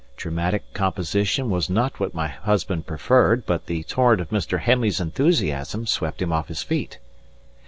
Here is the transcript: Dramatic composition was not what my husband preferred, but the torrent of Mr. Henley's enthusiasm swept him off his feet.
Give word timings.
Dramatic 0.17 0.73
composition 0.73 1.51
was 1.51 1.69
not 1.69 1.99
what 1.99 2.15
my 2.15 2.27
husband 2.27 2.87
preferred, 2.87 3.45
but 3.45 3.67
the 3.67 3.83
torrent 3.83 4.19
of 4.19 4.31
Mr. 4.31 4.59
Henley's 4.59 4.99
enthusiasm 4.99 5.85
swept 5.85 6.23
him 6.23 6.31
off 6.33 6.47
his 6.47 6.63
feet. 6.63 6.97